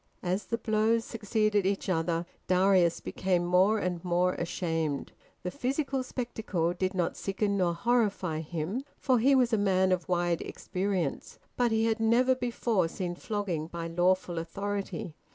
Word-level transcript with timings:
As 0.23 0.45
the 0.45 0.57
blows 0.57 1.05
succeeded 1.05 1.63
each 1.63 1.87
other, 1.87 2.25
Darius 2.47 3.01
became 3.01 3.45
more 3.45 3.77
and 3.77 4.03
more 4.03 4.33
ashamed. 4.33 5.11
The 5.43 5.51
physical 5.51 6.01
spectacle 6.01 6.73
did 6.73 6.95
not 6.95 7.15
sicken 7.15 7.55
nor 7.55 7.75
horrify 7.75 8.39
him, 8.39 8.83
for 8.97 9.19
he 9.19 9.35
was 9.35 9.53
a 9.53 9.59
man 9.59 9.91
of 9.91 10.09
wide 10.09 10.41
experience; 10.41 11.37
but 11.55 11.71
he 11.71 11.85
had 11.85 11.99
never 11.99 12.33
before 12.33 12.87
seen 12.87 13.13
flogging 13.13 13.67
by 13.67 13.85
lawful 13.89 14.39
authority. 14.39 15.13